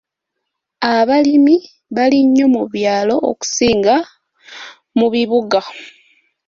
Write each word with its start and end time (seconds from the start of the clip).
Abalimi 0.95 1.55
bali 1.95 2.19
nnyo 2.25 2.45
mu 2.55 2.63
byalo 2.73 3.15
okusinga 3.31 3.95
mu 4.97 5.07
bibuga. 5.13 5.61